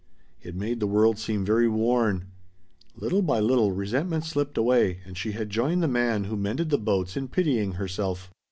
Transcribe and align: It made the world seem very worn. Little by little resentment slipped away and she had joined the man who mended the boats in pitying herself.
It 0.41 0.55
made 0.55 0.79
the 0.79 0.87
world 0.87 1.19
seem 1.19 1.45
very 1.45 1.67
worn. 1.69 2.25
Little 2.95 3.21
by 3.21 3.39
little 3.39 3.71
resentment 3.71 4.25
slipped 4.25 4.57
away 4.57 5.01
and 5.05 5.15
she 5.15 5.33
had 5.33 5.51
joined 5.51 5.83
the 5.83 5.87
man 5.87 6.23
who 6.23 6.35
mended 6.35 6.71
the 6.71 6.79
boats 6.79 7.15
in 7.15 7.27
pitying 7.27 7.73
herself. 7.73 8.31